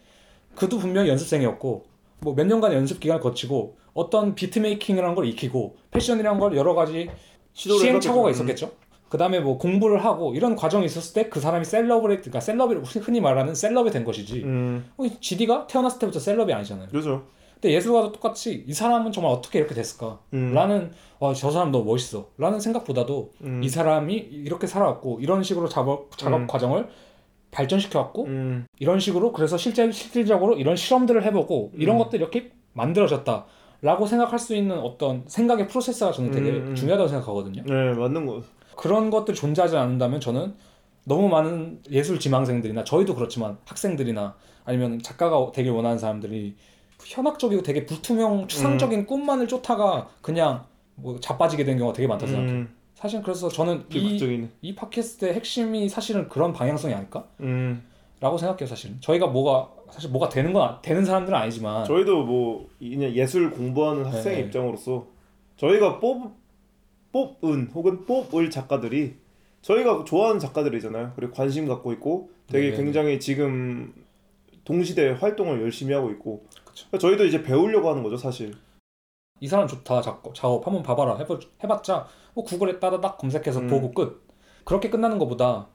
그도 0.55 0.77
분명히 0.77 1.09
연습생이었고 1.09 1.86
뭐 2.21 2.33
몇 2.36 2.48
년간 2.48 2.74
연습 2.74 3.00
기간을 3.00 3.21
거치고 3.21 3.77
어떤 3.93 4.36
beat 4.36 4.59
making이라는 4.59 5.15
걸 5.15 5.25
익히고 5.25 5.75
패션이라는 5.91 6.39
걸 6.39 6.55
여러 6.55 6.74
가지 6.74 7.09
시행착오가 7.59 8.29
해봤겠죠. 8.29 8.43
있었겠죠. 8.43 8.71
그다음에 9.09 9.39
뭐 9.39 9.57
공부를 9.57 10.05
하고 10.05 10.35
이런 10.35 10.55
과정이 10.55 10.85
있었을 10.85 11.13
때 11.13 11.29
그 11.29 11.39
사람이 11.39 11.65
셀럽을 11.65 12.21
그러니까 12.21 12.39
셀럽이 12.39 12.75
흔히 13.01 13.19
말하는 13.21 13.55
셀럽이 13.55 13.91
된 13.91 14.03
것이지. 14.05 14.43
음, 14.43 14.85
어, 14.97 15.03
GD가 15.19 15.67
태어났을 15.67 15.99
때부터 15.99 16.19
셀럽이 16.19 16.53
아니잖아요. 16.53 16.87
그렇죠. 16.89 17.23
근데 17.55 17.73
예술가도 17.75 18.13
똑같이 18.13 18.63
이 18.67 18.73
사람은 18.73 19.11
정말 19.11 19.33
어떻게 19.33 19.59
이렇게 19.59 19.75
됐을까? 19.75 20.19
음, 20.33 20.53
라는 20.53 20.91
와, 21.19 21.33
저 21.33 21.51
사람 21.51 21.71
너무 21.71 21.85
멋있어. 21.91 22.29
라는 22.37 22.59
생각보다도 22.59 23.31
음, 23.41 23.61
이 23.63 23.67
사람이 23.67 24.13
이렇게 24.13 24.65
살아왔고 24.67 25.19
이런 25.19 25.43
식으로 25.43 25.67
작업 25.67 26.17
작업 26.17 26.41
음. 26.41 26.47
과정을 26.47 26.87
발전시켜 27.51 27.99
왔고 27.99 28.25
음, 28.25 28.65
이런 28.79 28.99
식으로 28.99 29.33
그래서 29.33 29.57
실제 29.57 29.91
실질적으로 29.91 30.55
이런 30.55 30.75
실험들을 30.75 31.23
해보고 31.25 31.71
이런 31.75 31.95
음. 31.95 32.03
것들이 32.03 32.21
이렇게 32.21 32.51
만들어졌다 32.73 33.45
라고 33.81 34.05
생각할 34.05 34.39
수 34.39 34.55
있는 34.55 34.77
어떤 34.79 35.24
생각의 35.27 35.67
프로세스가 35.67 36.12
저는 36.12 36.31
되게 36.31 36.50
음, 36.51 36.67
음. 36.69 36.75
중요하다고 36.75 37.07
생각하거든요. 37.07 37.63
네 37.65 37.93
맞는 37.93 38.25
거. 38.25 38.41
그런 38.75 39.09
것들이 39.09 39.36
존재하지 39.36 39.77
않는다면 39.77 40.19
저는 40.19 40.53
너무 41.05 41.29
많은 41.29 41.81
예술 41.89 42.19
지망생들이나 42.19 42.83
저희도 42.83 43.15
그렇지만 43.15 43.57
학생들이나 43.65 44.36
아니면 44.65 45.01
작가가 45.01 45.51
되길 45.51 45.71
원하는 45.71 45.98
사람들이 45.98 46.55
현학적이고 47.03 47.63
되게 47.63 47.86
불투명 47.86 48.48
추상적인 48.48 49.05
꿈만을 49.05 49.48
쫓다가 49.48 50.09
그냥 50.21 50.65
뭐 50.95 51.19
자빠지게 51.19 51.63
된 51.63 51.77
경우가 51.77 51.95
되게 51.95 52.07
많다고 52.07 52.29
생각해요. 52.29 52.57
음, 52.57 52.75
사실 52.93 53.21
그래서 53.21 53.48
저는 53.48 53.86
이. 53.93 54.48
이 54.62 54.75
팟캐스트의 54.75 55.33
핵심이 55.33 55.88
사실은 55.88 56.27
그런 56.27 56.51
방향성이 56.51 56.93
아닐까? 56.93 57.25
음, 57.39 57.81
라고 58.19 58.38
생각해요 58.38 58.67
사실은 58.67 58.98
저희가 59.00 59.27
뭐가 59.27 59.69
사실 59.91 60.10
뭐가 60.12 60.29
되는 60.29 60.53
건 60.53 60.63
아- 60.63 60.81
되는 60.81 61.03
사람들은 61.03 61.38
아니지만 61.38 61.86
저희도 61.86 62.25
뭐 62.25 62.69
그냥 62.79 63.12
예술 63.12 63.50
공부하는 63.51 64.05
학생의 64.05 64.38
네. 64.39 64.43
입장으로서 64.46 65.08
저희가 65.58 66.00
뽑 66.00 66.31
뽑은 67.12 67.72
혹은 67.74 68.05
뽑을 68.05 68.50
작가들이 68.50 69.15
저희가 69.62 70.03
좋아하는 70.05 70.39
작가들이잖아요. 70.39 71.13
그리고 71.15 71.34
관심 71.34 71.67
갖고 71.67 71.91
있고 71.93 72.29
되게 72.48 72.72
네. 72.72 72.77
굉장히 72.77 73.19
지금 73.19 73.93
동시대 74.63 75.17
활동을 75.19 75.62
열심히 75.62 75.93
하고 75.93 76.12
있고 76.12 76.46
그쵸. 76.63 76.86
그러니까 76.89 76.98
저희도 77.00 77.25
이제 77.25 77.41
배우려고 77.43 77.89
하는 77.89 78.03
거죠 78.03 78.17
사실. 78.17 78.53
이 79.41 79.48
사람 79.48 79.67
좋다 79.67 80.01
작업, 80.01 80.36
작업 80.36 80.67
한번 80.67 80.84
봐봐라 80.84 81.17
해보, 81.17 81.39
해봤자 81.63 82.05
뭐 82.34 82.43
구글에 82.43 82.79
따다닥 82.79 83.17
검색해서 83.17 83.62
음. 83.62 83.67
보고 83.67 83.91
끝 83.91 84.27
그렇게 84.65 84.89
끝나는 84.89 85.17
것보다 85.17 85.67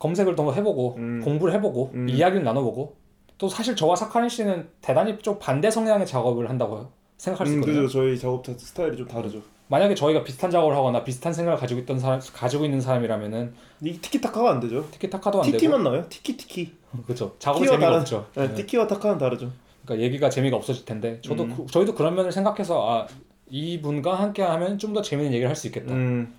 검색을 0.00 0.34
더 0.34 0.50
해보고 0.52 0.96
음. 0.98 1.20
공부를 1.22 1.54
해보고 1.54 1.92
음. 1.94 2.08
이야기를 2.08 2.42
나눠보고 2.42 2.96
또 3.38 3.48
사실 3.48 3.76
저와 3.76 3.94
사카린 3.94 4.28
씨는 4.28 4.68
대단히 4.80 5.16
좀 5.20 5.38
반대 5.38 5.70
성향의 5.70 6.06
작업을 6.06 6.50
한다고 6.50 6.90
생각할 7.18 7.46
수 7.46 7.52
음, 7.52 7.58
있거든요 7.60 7.82
그죠. 7.82 7.92
저희 8.00 8.18
작업 8.18 8.42
자- 8.44 8.52
스타일이 8.58 8.96
좀 8.96 9.06
다르죠. 9.06 9.40
만약에 9.68 9.94
저희가 9.94 10.24
비슷한 10.24 10.50
작업을 10.50 10.74
하거나 10.74 11.04
비슷한 11.04 11.32
생각을 11.32 11.56
가지고 11.58 11.80
있던 11.82 11.98
사람 12.00 12.18
가지고 12.34 12.64
있는 12.64 12.80
사람이라면은 12.80 13.54
이 13.82 13.92
티키타카가 13.92 14.50
안 14.50 14.58
되죠. 14.60 14.84
티키타카도 14.90 15.38
안 15.38 15.46
되고 15.46 15.56
티티만 15.58 15.84
나요. 15.84 16.04
티키티키. 16.08 16.72
그렇죠 17.06 17.36
작업 17.38 17.64
재미가 17.64 17.96
없죠 17.98 18.26
네, 18.34 18.48
네. 18.48 18.54
티키와 18.56 18.88
타카는 18.88 19.16
다르죠. 19.18 19.48
그러니까 19.84 20.04
얘기가 20.04 20.28
재미가 20.28 20.56
없어질 20.56 20.84
텐데 20.84 21.20
저도 21.22 21.44
음. 21.44 21.54
그- 21.56 21.66
저희도 21.70 21.94
그런 21.94 22.14
면을 22.16 22.32
생각해서 22.32 22.90
아 22.90 23.06
이분과 23.48 24.14
함께 24.14 24.42
하면 24.42 24.78
좀 24.78 24.92
더 24.92 25.02
재밌는 25.02 25.32
얘기를 25.32 25.48
할 25.48 25.54
수 25.56 25.66
있겠다 25.68 25.92
음, 25.94 26.34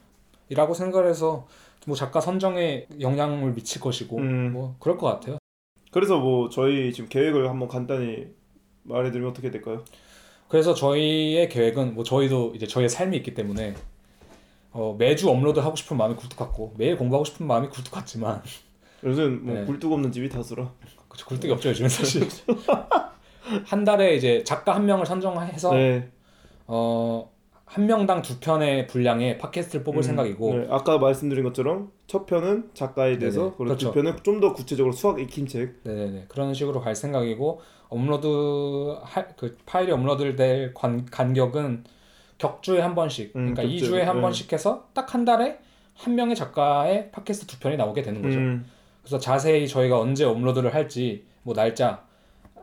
이라고 0.50 0.74
생각해서 0.74 1.46
뭐 1.88 1.96
작가 1.96 2.22
선정에 2.22 2.88
영향을 3.00 3.54
미칠 3.54 3.82
것이고 3.82 4.18
음. 4.18 4.54
뭐 4.54 4.76
그럴 4.80 4.98
것 4.98 5.08
같아요. 5.08 5.38
그래서 5.92 6.20
뭐 6.20 6.50
저희 6.50 6.94
지금 6.94 7.10
계획을 7.10 7.50
한번 7.50 7.68
간단히 7.68 8.28
말해드리면 8.84 9.32
어떻게 9.32 9.52
될까요? 9.52 9.84
그래서 10.48 10.74
저희의 10.74 11.50
계획은 11.50 11.96
뭐 11.96 12.04
저희도 12.04 12.54
이제 12.56 12.68
저희의 12.68 12.90
삶이 12.90 13.18
있기 13.18 13.34
때문에 13.34 13.76
어, 14.72 14.96
매주 14.98 15.30
업로드 15.30 15.60
하고 15.60 15.76
싶은 15.76 15.98
마음이 15.98 16.16
굴뚝 16.16 16.38
같고 16.38 16.74
매일 16.78 16.98
공부하고 16.98 17.26
싶은 17.26 17.46
마음이 17.46 17.70
굴뚝 17.70 17.94
같지만 17.94 18.42
요즘 19.04 19.46
뭐 19.46 19.56
네. 19.56 19.66
굴뚝 19.66 19.92
없는 19.92 20.12
집이 20.12 20.30
다수라. 20.30 20.72
그쵸, 21.08 21.26
굴뚝이 21.26 21.52
없죠 21.52 21.70
요즘은 21.70 21.90
사실 21.90 22.28
한 23.66 23.84
달에 23.84 24.16
이제 24.16 24.44
작가 24.46 24.76
한 24.76 24.86
명을 24.86 25.06
선정해서 25.06 25.74
네. 25.74 26.10
어, 26.68 27.30
한 27.72 27.86
명당 27.88 28.22
두 28.22 28.38
편의 28.42 28.86
분량의 28.88 29.38
팟캐스트를 29.38 29.86
뽑을 29.86 30.00
음, 30.00 30.04
생각이고 30.04 30.54
네, 30.54 30.68
아까 30.70 30.98
말씀드린 30.98 31.46
것처럼 31.46 31.90
첫 32.06 32.26
편은 32.26 32.72
작가에 32.74 33.18
대해서 33.18 33.44
그리고 33.56 33.64
그렇죠. 33.64 33.88
두 33.88 33.94
편은 33.94 34.18
좀 34.24 34.42
더 34.42 34.52
구체적으로 34.54 34.92
수학 34.92 35.22
익힌 35.22 35.48
책. 35.48 35.76
네네네 35.84 36.26
그런 36.28 36.54
식으로 36.54 36.82
갈 36.82 36.96
생각이고 36.96 37.62
업로드 37.88 38.28
할, 39.04 39.30
그 39.38 39.56
파일이 39.66 39.92
업로드될 39.94 40.74
관, 40.74 41.06
간격은 41.06 41.86
격주에 42.40 42.82
한 42.82 42.94
번씩 42.94 43.36
음, 43.38 43.54
그러니까 43.54 43.62
격주, 43.64 43.92
2주에 43.94 44.00
한 44.02 44.16
네. 44.18 44.22
번씩 44.22 44.52
해서 44.52 44.90
딱 44.94 45.14
한 45.14 45.24
달에 45.24 45.60
한 45.96 46.16
명의 46.16 46.36
작가의 46.36 47.12
팟캐스트 47.12 47.48
두 47.48 47.60
편이 47.60 47.78
나오게 47.78 48.02
되는 48.02 48.22
거죠. 48.22 48.38
음, 48.38 48.66
그래서 49.02 49.18
자세히 49.18 49.68
저희가 49.68 49.98
언제 49.98 50.26
업로드를 50.26 50.74
할지 50.74 51.24
뭐 51.44 51.54
날짜 51.54 52.04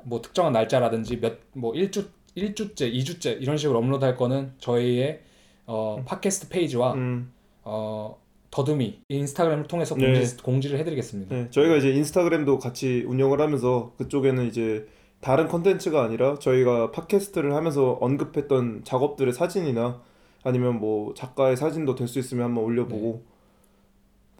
뭐 0.02 0.20
특정한 0.20 0.52
날짜라든지 0.52 1.16
몇뭐 1.18 1.72
1주 1.72 2.08
1주째, 2.38 2.92
2주째 2.92 3.40
이런 3.40 3.56
식으로 3.56 3.78
업로드 3.78 4.04
할 4.04 4.16
거는 4.16 4.52
저희의 4.58 5.20
어, 5.66 6.02
팟캐스트 6.06 6.48
페이지와 6.48 6.94
음, 6.94 7.32
어, 7.64 8.16
더듬이 8.50 9.00
인스타그램을 9.08 9.66
통해서 9.66 9.94
네. 9.96 10.12
공지, 10.12 10.36
공지를 10.38 10.78
해드리겠습니다. 10.78 11.34
네, 11.34 11.50
저희가 11.50 11.76
이제 11.76 11.90
인스타그램도 11.90 12.58
같이 12.58 13.04
운영을 13.06 13.40
하면서 13.40 13.92
그쪽에는 13.98 14.46
이제 14.46 14.86
다른 15.20 15.48
컨텐츠가 15.48 16.02
아니라 16.02 16.38
저희가 16.38 16.90
팟캐스트를 16.92 17.54
하면서 17.54 17.98
언급했던 18.00 18.82
작업들의 18.84 19.32
사진이나 19.34 20.00
아니면 20.44 20.78
뭐 20.78 21.12
작가의 21.14 21.56
사진도 21.56 21.94
될 21.94 22.06
수 22.08 22.18
있으면 22.18 22.44
한번 22.46 22.64
올려보고 22.64 23.22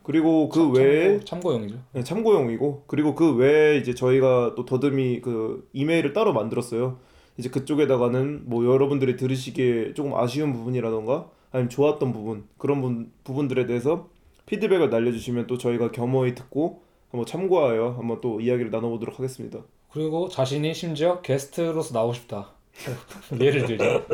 그리고 0.04 0.48
그 0.48 0.60
참- 0.60 0.72
외에 0.74 1.08
참고, 1.18 1.24
참고 1.24 1.52
용이죠. 1.52 1.76
네, 1.92 2.02
참고용이고 2.02 2.84
그리고 2.86 3.14
그 3.14 3.34
외에 3.34 3.76
이제 3.76 3.94
저희가 3.94 4.54
또 4.56 4.64
더듬이 4.64 5.20
그 5.20 5.68
이메일을 5.74 6.12
따로 6.14 6.32
만들었어요. 6.32 6.98
이제 7.38 7.48
그쪽에다가는 7.48 8.42
뭐 8.46 8.66
여러분들이 8.66 9.16
들으시기에 9.16 9.94
조금 9.94 10.14
아쉬운 10.14 10.52
부분이라던가 10.52 11.30
아니면 11.52 11.70
좋았던 11.70 12.12
부분 12.12 12.44
그런 12.58 12.82
분, 12.82 13.12
부분들에 13.24 13.66
대해서 13.66 14.08
피드백을 14.46 14.90
날려주시면 14.90 15.46
또 15.46 15.56
저희가 15.56 15.92
겸허히 15.92 16.34
듣고 16.34 16.82
한번 17.10 17.24
참고하여 17.26 17.94
한번 17.96 18.20
또 18.20 18.40
이야기를 18.40 18.70
나눠보도록 18.70 19.18
하겠습니다. 19.18 19.60
그리고 19.92 20.28
자신이 20.28 20.74
심지어 20.74 21.22
게스트로서 21.22 21.94
나오고 21.94 22.12
싶다. 22.14 22.50
예를 23.40 23.66
들자. 23.66 24.04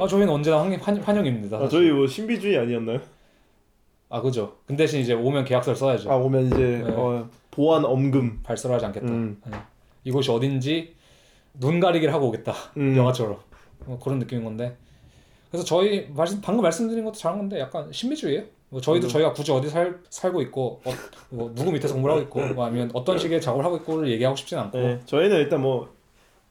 아 0.00 0.06
저희는 0.06 0.28
언제나 0.28 0.60
환, 0.60 0.72
환, 0.74 0.96
환영입니다. 0.96 1.58
아, 1.58 1.68
저희 1.68 1.90
뭐 1.90 2.06
신비주의 2.06 2.58
아니었나요? 2.58 3.00
아 4.08 4.20
그죠. 4.20 4.56
그 4.66 4.74
대신 4.74 5.00
이제 5.00 5.12
오면 5.12 5.44
계약서를 5.44 5.76
써야죠. 5.76 6.10
아 6.10 6.16
오면 6.16 6.46
이제 6.46 6.82
네. 6.84 6.92
어, 6.92 7.28
보안 7.50 7.84
엄금. 7.84 8.40
발설을 8.42 8.74
하지 8.74 8.86
않겠다. 8.86 9.06
음. 9.06 9.40
네. 9.46 9.56
이곳이 10.04 10.30
어딘지 10.30 10.94
눈 11.60 11.80
가리기를 11.80 12.12
하고 12.14 12.28
오겠다. 12.28 12.52
음. 12.76 12.96
영화처럼 12.96 13.38
뭐 13.86 13.98
그런 13.98 14.18
느낌인 14.18 14.44
건데. 14.44 14.76
그래서 15.50 15.64
저희 15.64 16.08
말씀 16.14 16.40
방금 16.40 16.62
말씀드린 16.62 17.04
것도 17.04 17.14
잘한 17.16 17.38
건데 17.38 17.58
약간 17.58 17.90
신비주의예요. 17.92 18.44
뭐 18.70 18.80
저희도 18.82 19.06
음. 19.06 19.08
저희가 19.08 19.32
굳이 19.32 19.50
어디 19.50 19.68
살 19.70 19.98
살고 20.10 20.42
있고 20.42 20.82
어, 20.84 20.92
뭐 21.30 21.52
누구 21.54 21.72
밑에서 21.72 21.94
공부를 21.94 22.16
하고 22.16 22.24
있고 22.24 22.54
뭐 22.54 22.66
아니면 22.66 22.90
어떤 22.92 23.16
식의 23.18 23.40
작업을 23.40 23.64
하고 23.64 23.76
있고를 23.78 24.10
얘기하고 24.10 24.36
싶진 24.36 24.58
않고 24.58 24.78
네, 24.78 25.00
저희는 25.06 25.38
일단 25.38 25.62
뭐 25.62 25.94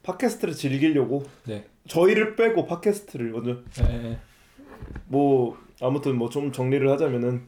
팟캐스트를 0.02 0.54
즐기려고 0.54 1.22
네. 1.44 1.64
저희를 1.86 2.34
빼고 2.34 2.66
팟캐스트를 2.66 3.30
먼저 3.30 3.58
네, 3.86 3.98
네. 4.02 4.18
뭐 5.06 5.56
아무튼 5.80 6.16
뭐 6.16 6.28
좀 6.28 6.50
정리를 6.50 6.90
하자면은 6.90 7.46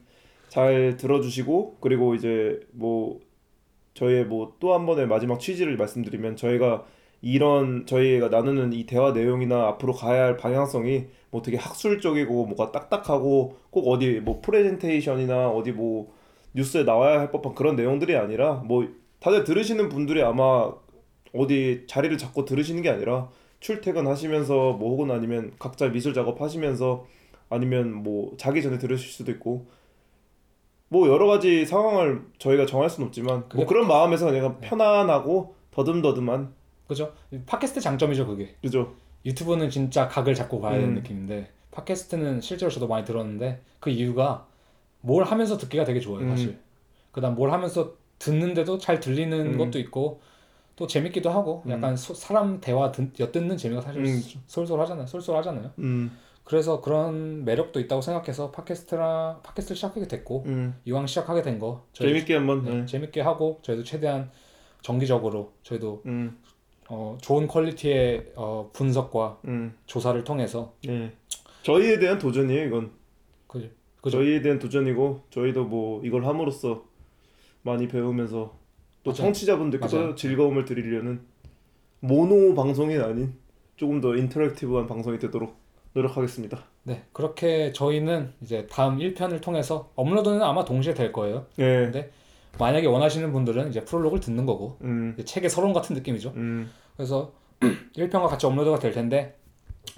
잘 0.48 0.96
들어주시고 0.96 1.78
그리고 1.80 2.14
이제 2.14 2.60
뭐 2.70 3.18
저희의 3.94 4.26
뭐 4.26 4.54
또 4.60 4.72
한 4.74 4.86
번의 4.86 5.08
마지막 5.08 5.40
취지를 5.40 5.76
말씀드리면 5.76 6.36
저희가 6.36 6.84
이런 7.22 7.84
저희가 7.86 8.28
나누는 8.28 8.72
이 8.72 8.86
대화 8.86 9.12
내용이나 9.12 9.66
앞으로 9.68 9.92
가야 9.92 10.24
할 10.24 10.36
방향성이 10.36 11.06
뭐 11.30 11.42
되게 11.42 11.56
학술적이고 11.56 12.46
뭐가 12.46 12.72
딱딱하고 12.72 13.56
꼭 13.70 13.88
어디 13.88 14.20
뭐 14.20 14.40
프레젠테이션이나 14.40 15.50
어디 15.50 15.72
뭐 15.72 16.12
뉴스에 16.54 16.84
나와야 16.84 17.20
할 17.20 17.30
법한 17.30 17.54
그런 17.54 17.76
내용들이 17.76 18.16
아니라 18.16 18.54
뭐 18.54 18.88
다들 19.20 19.44
들으시는 19.44 19.88
분들이 19.88 20.22
아마 20.22 20.72
어디 21.34 21.84
자리를 21.86 22.16
잡고 22.18 22.44
들으시는 22.44 22.82
게 22.82 22.88
아니라 22.88 23.28
출퇴근하시면서 23.60 24.72
뭐 24.72 24.90
혹은 24.90 25.10
아니면 25.10 25.52
각자 25.58 25.88
미술 25.88 26.14
작업 26.14 26.40
하시면서 26.40 27.06
아니면 27.50 27.92
뭐 27.92 28.32
자기 28.38 28.62
전에 28.62 28.78
들으실 28.78 29.10
수도 29.10 29.30
있고 29.32 29.66
뭐 30.88 31.08
여러 31.08 31.26
가지 31.26 31.66
상황을 31.66 32.22
저희가 32.38 32.66
정할 32.66 32.90
수는 32.90 33.08
없지만 33.08 33.44
뭐 33.54 33.66
그런 33.66 33.86
마음에서 33.86 34.30
그냥 34.30 34.58
편안하고 34.60 35.54
더듬더듬한 35.70 36.52
그죠? 36.90 37.12
팟캐스트 37.46 37.80
장점이죠 37.80 38.26
그게. 38.26 38.56
그죠 38.60 38.94
유튜브는 39.24 39.70
진짜 39.70 40.08
각을 40.08 40.34
잡고 40.34 40.60
가야 40.60 40.72
되는 40.74 40.88
음. 40.90 40.94
느낌인데 40.96 41.50
팟캐스트는 41.70 42.40
실제로 42.40 42.68
저도 42.70 42.88
많이 42.88 43.04
들었는데 43.04 43.60
그 43.78 43.90
이유가 43.90 44.46
뭘 45.00 45.22
하면서 45.24 45.56
듣기가 45.56 45.84
되게 45.84 46.00
좋아요 46.00 46.24
음. 46.24 46.30
사실. 46.30 46.58
그다음 47.12 47.36
뭘 47.36 47.52
하면서 47.52 47.94
듣는데도 48.18 48.78
잘 48.78 48.98
들리는 48.98 49.54
음. 49.54 49.58
것도 49.58 49.78
있고 49.78 50.20
또 50.74 50.86
재밌기도 50.88 51.30
하고 51.30 51.62
음. 51.66 51.70
약간 51.70 51.96
소- 51.96 52.14
사람 52.14 52.60
대화 52.60 52.90
듣, 52.90 53.12
엿듣는 53.20 53.56
재미가 53.56 53.80
사실 53.82 54.04
음. 54.04 54.20
쏠쏠하잖아요. 54.46 55.06
쏠쏠하잖아요. 55.06 55.70
음 55.78 56.10
그래서 56.42 56.80
그런 56.80 57.44
매력도 57.44 57.78
있다고 57.78 58.02
생각해서 58.02 58.50
팟캐스트랑 58.50 59.40
팟캐스트를 59.44 59.76
시작하게 59.76 60.08
됐고 60.08 60.42
음. 60.46 60.74
이왕 60.86 61.06
시작하게 61.06 61.42
된 61.42 61.60
거 61.60 61.86
재밌게 61.92 62.34
한번. 62.34 62.64
네, 62.64 62.74
네. 62.74 62.86
재밌게 62.86 63.20
하고 63.20 63.60
저희도 63.62 63.84
최대한 63.84 64.30
정기적으로 64.82 65.52
저희도 65.62 66.02
음. 66.06 66.38
어, 66.90 67.16
좋은 67.20 67.46
퀄리티의 67.46 68.32
어, 68.34 68.68
분석과 68.72 69.38
음. 69.46 69.74
조사를 69.86 70.22
통해서 70.24 70.74
네. 70.84 71.12
저희에 71.62 71.98
대한 72.00 72.18
도전이에요, 72.18 72.66
이건. 72.66 72.90
그죠? 73.46 73.68
그죠? 74.00 74.18
저희에 74.18 74.42
대한 74.42 74.58
도전이고 74.58 75.22
저희도 75.30 75.64
뭐 75.64 76.02
이걸 76.04 76.26
함으로써 76.26 76.84
많이 77.62 77.86
배우면서 77.86 78.58
또 79.04 79.10
맞아요. 79.10 79.16
맞아요. 80.00 80.14
즐거움을 80.16 80.64
드리려는 80.64 81.20
모노 82.00 82.54
방송이 82.54 82.96
아닌 82.98 83.34
조금 83.76 84.00
더 84.00 84.16
interactive한 84.16 84.86
방송이 84.86 85.18
되도록 85.18 85.56
노력하겠습니다. 85.92 86.64
네 86.84 87.04
그렇게 87.12 87.72
저희는 87.72 88.32
이제 88.40 88.66
다음 88.70 88.98
1편을 88.98 89.40
통해서 89.42 89.90
업로드는 89.96 90.42
아마 90.42 90.64
동시에 90.64 90.94
될 90.94 91.12
거예요. 91.12 91.46
네. 91.56 91.90
네. 91.90 92.10
만약에 92.58 92.86
원하시는 92.86 93.32
분들은 93.32 93.68
이제 93.68 93.84
프롤로그를 93.84 94.20
듣는 94.20 94.44
거고 94.46 94.78
음. 94.82 95.16
책의 95.24 95.50
서론 95.50 95.72
같은 95.72 95.94
느낌이죠. 95.94 96.32
음. 96.36 96.70
그래서 96.96 97.32
1편과 97.96 98.28
같이 98.28 98.46
업로드가 98.46 98.78
될 98.78 98.92
텐데 98.92 99.36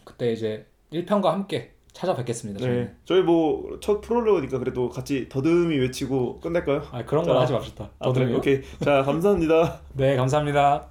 그때 0.05 0.33
이제 0.33 0.67
1편과 0.93 1.25
함께 1.27 1.73
찾아뵙겠습니다. 1.93 2.61
저희는. 2.61 2.85
네. 2.85 2.95
저희 3.05 3.23
뭐 3.23 3.79
첫 3.81 4.01
프롤로그니까 4.01 4.59
그래도 4.59 4.89
같이 4.89 5.29
더듬이 5.29 5.77
외치고 5.79 6.41
끝낼까요? 6.41 6.83
아 6.91 7.05
그런 7.05 7.25
건 7.25 7.35
자, 7.37 7.41
하지 7.43 7.53
맙시다. 7.53 7.85
아, 7.99 8.13
그래? 8.13 8.21
더듬이요? 8.27 8.37
오케이. 8.39 8.63
자, 8.81 9.03
감사합니다. 9.03 9.81
네 9.95 10.17
감사합니다. 10.17 10.89